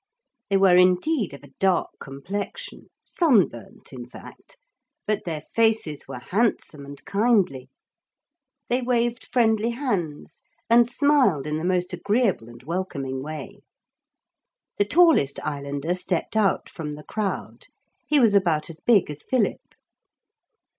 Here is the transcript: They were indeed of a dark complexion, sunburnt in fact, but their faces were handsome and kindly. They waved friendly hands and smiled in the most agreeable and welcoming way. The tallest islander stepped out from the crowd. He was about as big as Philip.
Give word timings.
They 0.49 0.57
were 0.57 0.77
indeed 0.77 1.31
of 1.31 1.43
a 1.43 1.51
dark 1.59 1.91
complexion, 1.99 2.89
sunburnt 3.05 3.93
in 3.93 4.09
fact, 4.09 4.57
but 5.05 5.25
their 5.25 5.43
faces 5.53 6.07
were 6.07 6.17
handsome 6.17 6.87
and 6.87 7.05
kindly. 7.05 7.69
They 8.67 8.81
waved 8.81 9.27
friendly 9.31 9.69
hands 9.69 10.41
and 10.71 10.89
smiled 10.89 11.45
in 11.45 11.59
the 11.59 11.63
most 11.63 11.93
agreeable 11.93 12.49
and 12.49 12.63
welcoming 12.63 13.21
way. 13.21 13.59
The 14.79 14.85
tallest 14.85 15.39
islander 15.45 15.93
stepped 15.93 16.35
out 16.35 16.67
from 16.67 16.93
the 16.93 17.03
crowd. 17.03 17.67
He 18.07 18.19
was 18.19 18.33
about 18.33 18.71
as 18.71 18.79
big 18.79 19.11
as 19.11 19.21
Philip. 19.21 19.61